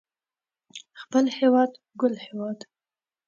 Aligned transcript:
خپل 1.01 1.25
هيواد 1.37 1.71
ګل 1.99 2.13
هيواد 2.25 2.59